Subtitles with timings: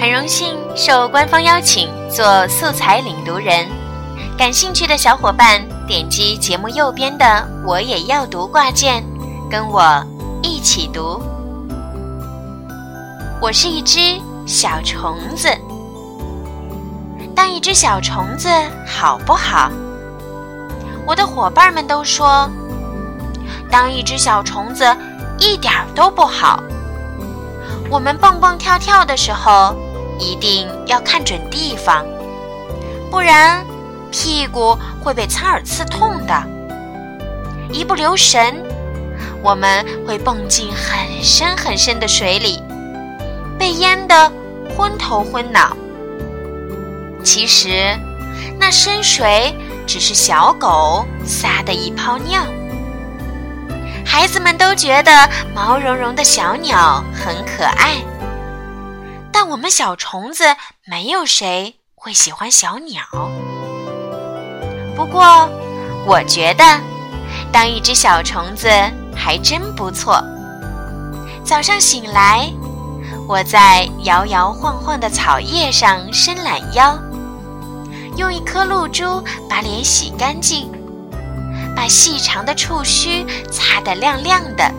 [0.00, 3.68] 很荣幸受官方邀请做素材领读人，
[4.34, 9.04] 感兴趣的小伙伴点击节目右边的“我也要读”挂件，
[9.50, 10.02] 跟我
[10.42, 11.20] 一起读。
[13.42, 15.54] 我是一只小虫子，
[17.36, 18.48] 当一只小虫子
[18.86, 19.70] 好不好？
[21.06, 22.48] 我的伙伴们都说，
[23.70, 24.96] 当一只小虫子
[25.38, 26.58] 一点都不好。
[27.90, 29.74] 我们蹦蹦跳跳的时候，
[30.20, 32.04] 一定要看准地方，
[33.10, 33.64] 不然
[34.10, 36.42] 屁股会被苍耳刺痛的。
[37.72, 38.54] 一不留神，
[39.42, 42.62] 我们会蹦进很深很深的水里，
[43.58, 44.30] 被淹得
[44.76, 45.76] 昏头昏脑。
[47.24, 47.96] 其实，
[48.58, 49.56] 那深水
[49.86, 52.42] 只是小狗撒的一泡尿。
[54.04, 55.12] 孩子们都觉得
[55.54, 57.96] 毛茸茸的小鸟很可爱，
[59.42, 60.44] 但我们小虫子
[60.84, 63.02] 没有谁会喜欢小鸟。
[64.94, 65.48] 不过，
[66.06, 66.62] 我觉得
[67.50, 68.68] 当一只小虫子
[69.16, 70.22] 还真不错。
[71.42, 72.52] 早上醒来，
[73.26, 76.98] 我在摇摇晃晃的草叶上伸懒腰，
[78.18, 80.70] 用一颗露珠把脸洗干净。
[81.74, 84.70] 把细长的触须擦得亮亮的。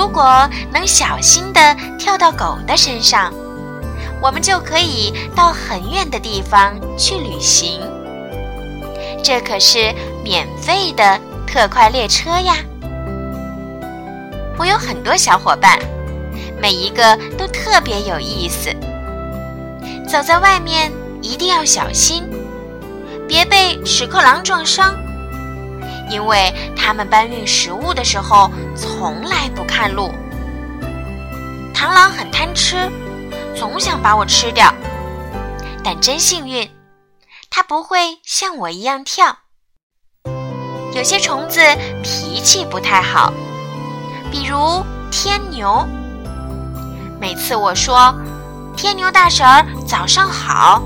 [0.00, 3.30] 如果能小心地跳到狗的身上，
[4.22, 7.82] 我们就可以到很远的地方去旅行。
[9.22, 12.56] 这可是免费的特快列车呀！
[14.56, 15.78] 我有很多小伙伴，
[16.58, 18.74] 每一个都特别有意思。
[20.08, 22.26] 走在外面一定要小心，
[23.28, 24.94] 别被屎壳郎撞伤。
[26.10, 30.10] 因为他们搬运食物的时候从来不看路。
[31.72, 32.90] 螳螂很贪吃，
[33.56, 34.74] 总想把我吃掉，
[35.82, 36.68] 但真幸运，
[37.48, 39.38] 它不会像我一样跳。
[40.92, 41.60] 有些虫子
[42.02, 43.32] 脾气不太好，
[44.30, 45.86] 比如天牛。
[47.20, 48.14] 每次我说
[48.76, 50.82] “天牛大婶儿早上好”，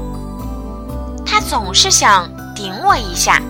[1.25, 3.41] 它总是想顶我一下。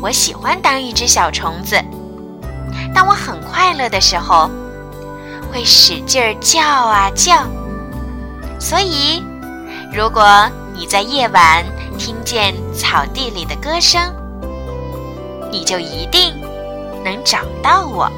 [0.00, 1.76] 我喜欢当一只小虫子。
[2.94, 4.50] 当我很快乐的时候，
[5.52, 7.44] 会使劲儿叫啊叫。
[8.60, 9.22] 所以，
[9.92, 11.64] 如果你在夜晚
[11.98, 14.00] 听见草地里的歌声，
[15.50, 16.34] 你就一定
[17.04, 18.10] 能找到我。